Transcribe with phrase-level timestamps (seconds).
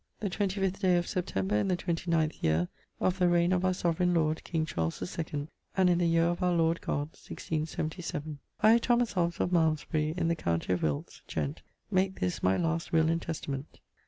[0.19, 2.69] _The 25th day of September in the 29th year
[2.99, 6.29] of the raigne of our Soveraigne Lord, King Charles the Second, and in the yeare
[6.31, 8.39] of our Lord God, 1677.
[8.61, 11.61] I, Thomas Hobbes, of Malmesbury, in the county of Wilts, gent.
[11.91, 13.79] make this my last Will and Testament.